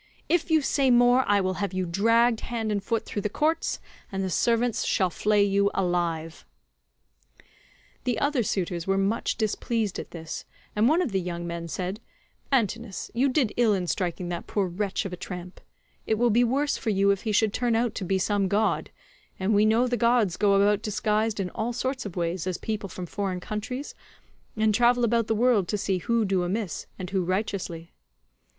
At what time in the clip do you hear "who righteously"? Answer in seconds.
27.11-27.93